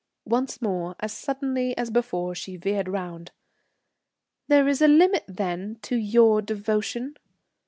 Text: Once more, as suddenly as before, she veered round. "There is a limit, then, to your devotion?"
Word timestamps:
Once 0.25 0.63
more, 0.63 0.95
as 0.99 1.13
suddenly 1.13 1.77
as 1.77 1.91
before, 1.91 2.33
she 2.33 2.57
veered 2.57 2.89
round. 2.89 3.31
"There 4.47 4.67
is 4.67 4.81
a 4.81 4.87
limit, 4.87 5.23
then, 5.27 5.77
to 5.83 5.95
your 5.95 6.41
devotion?" 6.41 7.17